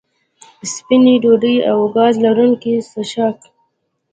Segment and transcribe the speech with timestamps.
[0.73, 3.39] سپینې ډوډۍ او ګاز لرونکي څښاک